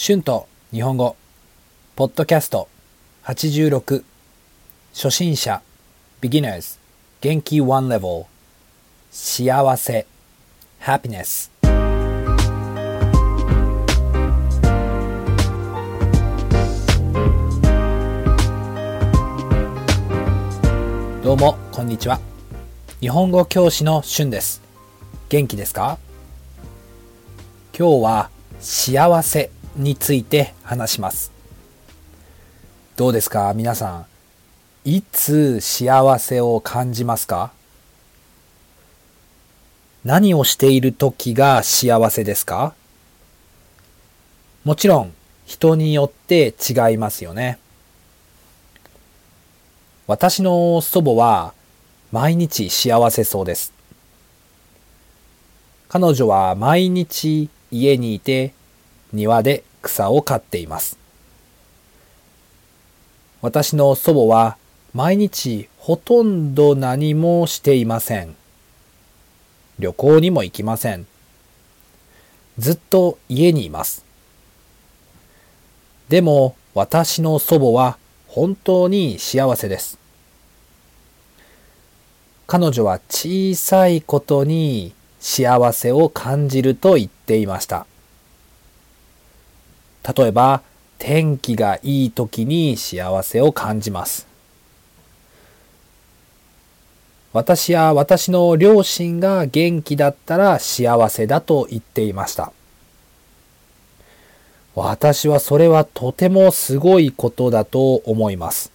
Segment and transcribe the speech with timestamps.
[0.00, 1.16] 春と日本語。
[1.96, 2.68] ポッドキャスト。
[3.24, 4.04] 86
[4.94, 5.60] 初心者。
[6.20, 6.78] beginners
[7.20, 7.60] 元気。
[7.60, 8.26] one level
[9.10, 10.06] 幸せ。
[10.80, 11.50] happiness
[21.24, 21.58] どうも。
[21.72, 22.20] こんにちは。
[23.00, 24.62] 日本語教師の春です。
[25.28, 25.98] 元気ですか？
[27.76, 28.30] 今日は
[28.60, 29.50] 幸せ。
[29.78, 31.32] について話します
[32.96, 34.06] どうですか皆さん
[34.84, 37.52] いつ幸せを感じますか？
[40.04, 42.74] 何をしている時が幸せですか？
[44.64, 45.12] もちろん
[45.44, 47.58] 人によって違いますよね。
[50.06, 51.52] 私の祖母は
[52.10, 53.74] 毎日幸せそうです。
[55.88, 58.54] 彼女は毎日家にいて
[59.12, 60.98] 庭で草を刈っています。
[63.40, 64.56] 私の祖母は
[64.92, 68.36] 毎日ほとんど何もしていません。
[69.78, 71.06] 旅行にも行きません。
[72.58, 74.04] ずっと家にいます。
[76.08, 79.98] でも私の祖母は本当に幸せです。
[82.46, 87.86] 彼女は小さいことに幸せを感じると言っていました。
[90.02, 90.62] 例えば、
[90.98, 94.26] 天気がいい時に幸せを感じます。
[97.32, 102.52] 私や私の両親が元気だったら幸せだと言っていました。
[104.74, 108.72] 私はそれはとてもすごいことだと思います。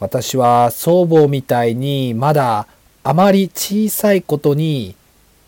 [0.00, 2.68] 私は祖母みたいにまだ
[3.02, 4.94] あまり小さいことに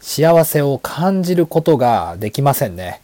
[0.00, 3.00] 幸せを感じることができませんね。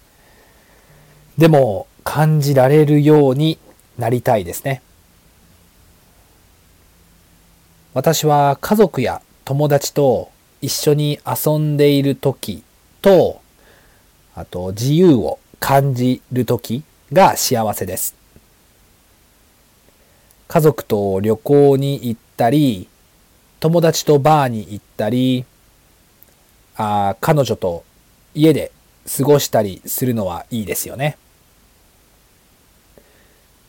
[1.39, 3.59] でも感じられるように
[3.99, 4.83] なりたいですね。
[7.95, 10.31] 私は家族や友達と
[10.61, 12.63] 一緒に遊んでいる時
[13.03, 13.41] と、
[14.35, 18.15] あと自由を感じる時が幸せです。
[20.49, 22.89] 家族と旅行に行ったり、
[23.61, 25.45] 友達とバーに行ったり、
[26.77, 27.85] あ彼女と
[28.35, 28.73] 家で
[29.17, 31.17] 過ごしたりするのはいいですよね。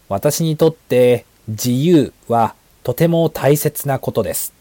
[0.09, 4.53] 私にとって自由はとても大切なことです。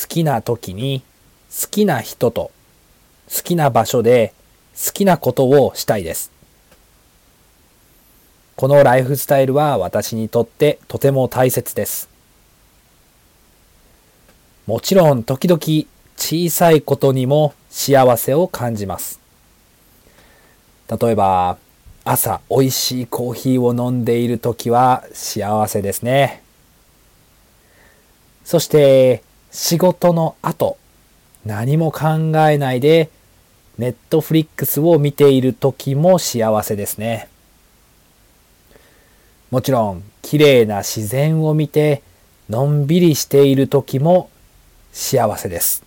[0.00, 1.02] 好きな時に
[1.50, 2.50] 好きな人と
[3.34, 4.34] 好きな場所で
[4.74, 6.32] 好きなことをしたいです。
[8.56, 12.08] このライフスタイルは私にとってとても大切です。
[14.66, 15.60] もちろん時々
[16.16, 19.20] 小さいことにも幸せを感じます。
[20.88, 21.58] 例えば
[22.04, 26.42] 朝美味しいコーヒーを飲んでいる時は幸せですね。
[28.44, 30.76] そして仕事の後
[31.46, 32.08] 何も考
[32.48, 33.08] えないで
[33.78, 37.28] ネットフリックスを見ている時も幸せですね。
[39.50, 42.02] もちろん綺麗な自然を見て
[42.50, 44.28] のんびりしている時も
[44.92, 45.82] 幸せです。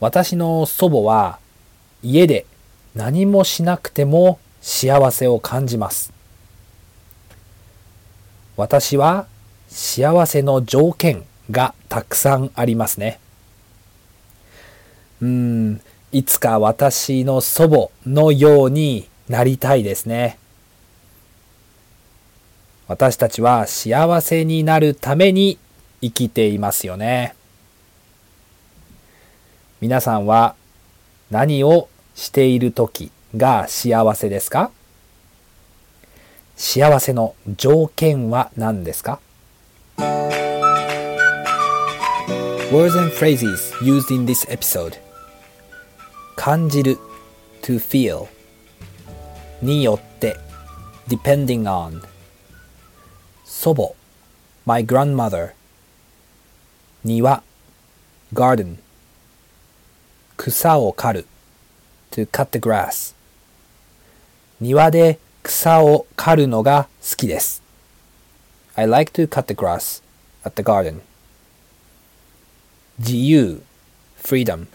[0.00, 1.38] 私の祖母は
[2.02, 2.46] 家で
[2.94, 6.12] 何もしなくても幸せを感じます。
[8.56, 9.26] 私は
[9.68, 13.18] 幸せの条件がたくさんありますね。
[15.20, 15.80] うん、
[16.10, 17.68] いつか私の祖
[18.04, 20.38] 母のようになりたいですね。
[22.88, 25.58] 私たちは幸せになるために
[26.02, 27.34] 生きていますよね。
[29.80, 30.54] 皆さんは
[31.30, 34.70] 何をしている時が幸せですか
[36.56, 39.20] 幸せの条件は何ですか
[42.72, 44.98] Words and phrases used in this episode
[46.36, 46.98] 感じる
[47.62, 48.28] to feel
[49.60, 50.36] によって
[51.08, 52.02] depending on
[53.44, 53.94] 祖母
[54.64, 55.52] my grandmother
[57.04, 57.42] 庭
[58.32, 58.78] garden
[60.36, 61.26] 草を刈る
[62.12, 63.14] to cut the grass
[64.60, 67.62] 庭で草を刈るのが好きです
[68.76, 70.02] I like to cut the grass
[70.44, 71.00] at the garden
[72.98, 73.62] 自由
[74.22, 74.66] freedom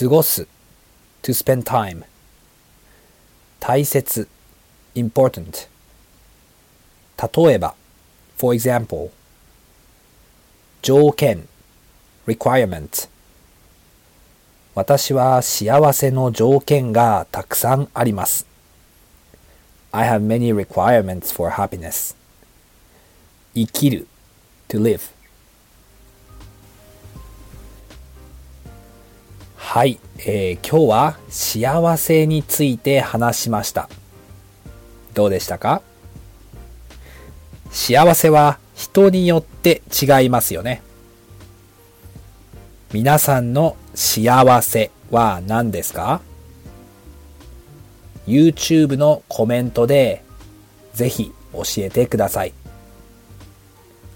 [0.00, 0.48] 過ごす
[1.22, 2.02] to spend time
[3.60, 4.28] 大切
[4.94, 5.68] important
[7.16, 7.74] 例えば
[8.36, 9.10] for example
[10.82, 11.46] 条件
[12.26, 13.08] requirement
[14.74, 18.44] 私は幸せの条件がたくさんあります。
[19.92, 22.16] I have many requirements for happiness.
[23.54, 24.08] 生きる
[24.68, 25.00] to live
[29.54, 33.88] はい、えー、今日は幸せについて話しました。
[35.14, 35.82] どうでしたか？
[37.70, 40.82] 幸せは人によって違いますよね。
[42.92, 46.20] 皆さんの幸せは何ですか
[48.26, 50.22] ?YouTube のコメントで
[50.94, 52.52] ぜひ教えてください。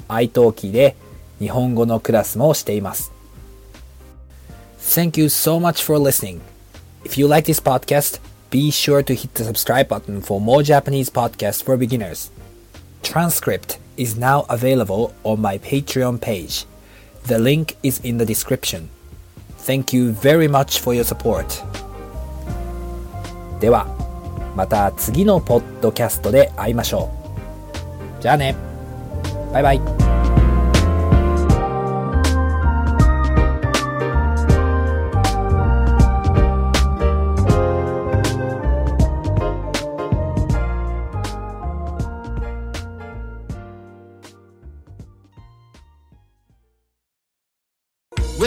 [0.09, 0.97] iTalki で
[1.39, 3.13] 日本語のクラスもしています。
[4.81, 6.41] Thank you so much for listening.
[7.05, 8.21] If you like this podcast,
[8.51, 12.31] be sure to hit the subscribe button for more Japanese podcasts for beginners.
[13.03, 16.65] Transcript is now available on my Patreon page.
[17.27, 18.89] The link is in the description.
[19.69, 21.45] Thank you very much for your support.
[23.61, 23.87] では、
[24.57, 27.11] また次のポッドキャストで会いましょ
[28.19, 28.23] う。
[28.23, 28.57] じゃあね。
[29.53, 30.08] バイバイ。